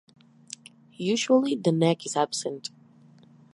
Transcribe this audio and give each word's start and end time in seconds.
Usually 0.97 1.53
the 1.53 1.71
neck 1.71 2.07
is 2.07 2.15
absent. 2.17 2.71